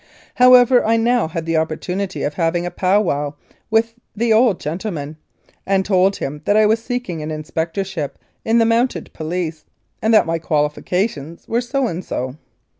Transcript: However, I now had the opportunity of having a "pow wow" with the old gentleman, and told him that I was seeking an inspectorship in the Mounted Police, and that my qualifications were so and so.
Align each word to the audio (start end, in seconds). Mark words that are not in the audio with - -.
However, 0.33 0.83
I 0.83 0.97
now 0.97 1.27
had 1.27 1.45
the 1.45 1.57
opportunity 1.57 2.23
of 2.23 2.33
having 2.33 2.65
a 2.65 2.71
"pow 2.71 2.99
wow" 3.01 3.35
with 3.69 3.93
the 4.15 4.33
old 4.33 4.59
gentleman, 4.59 5.17
and 5.63 5.85
told 5.85 6.15
him 6.15 6.41
that 6.45 6.57
I 6.57 6.65
was 6.65 6.83
seeking 6.83 7.21
an 7.21 7.29
inspectorship 7.29 8.17
in 8.43 8.57
the 8.57 8.65
Mounted 8.65 9.13
Police, 9.13 9.63
and 10.01 10.11
that 10.11 10.25
my 10.25 10.39
qualifications 10.39 11.47
were 11.47 11.61
so 11.61 11.85
and 11.85 12.03
so. 12.03 12.35